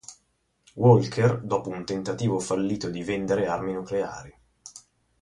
[0.77, 4.35] Walker, dopo un tentativo fallito di vendere armi nucleari.